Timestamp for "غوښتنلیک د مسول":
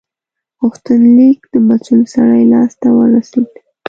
0.61-2.01